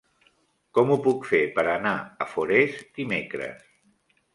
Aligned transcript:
Com 0.77 0.93
ho 0.93 0.97
puc 1.09 1.29
fer 1.33 1.43
per 1.59 1.67
anar 1.75 1.95
a 2.27 2.31
Forès 2.35 2.85
dimecres? 3.01 3.75